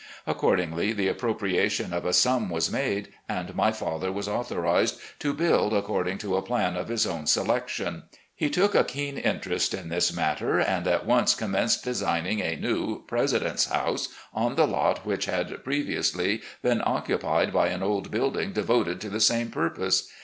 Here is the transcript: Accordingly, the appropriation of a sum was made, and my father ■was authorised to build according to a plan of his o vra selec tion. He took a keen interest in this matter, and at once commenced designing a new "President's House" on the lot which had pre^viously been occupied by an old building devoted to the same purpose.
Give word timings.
Accordingly, 0.25 0.93
the 0.93 1.07
appropriation 1.09 1.93
of 1.93 2.05
a 2.07 2.13
sum 2.13 2.49
was 2.49 2.71
made, 2.71 3.09
and 3.29 3.53
my 3.55 3.71
father 3.71 4.09
■was 4.09 4.27
authorised 4.27 4.99
to 5.19 5.31
build 5.31 5.75
according 5.75 6.17
to 6.17 6.35
a 6.37 6.41
plan 6.41 6.75
of 6.75 6.87
his 6.87 7.05
o 7.05 7.11
vra 7.13 7.25
selec 7.25 7.67
tion. 7.67 8.03
He 8.33 8.49
took 8.49 8.73
a 8.73 8.83
keen 8.83 9.19
interest 9.19 9.75
in 9.75 9.89
this 9.89 10.11
matter, 10.11 10.57
and 10.59 10.87
at 10.87 11.05
once 11.05 11.35
commenced 11.35 11.83
designing 11.83 12.39
a 12.41 12.55
new 12.55 13.03
"President's 13.05 13.65
House" 13.65 14.09
on 14.33 14.55
the 14.55 14.65
lot 14.65 15.05
which 15.05 15.25
had 15.25 15.49
pre^viously 15.63 16.41
been 16.63 16.81
occupied 16.83 17.53
by 17.53 17.67
an 17.67 17.83
old 17.83 18.09
building 18.09 18.53
devoted 18.53 18.99
to 19.01 19.09
the 19.09 19.19
same 19.19 19.51
purpose. 19.51 20.09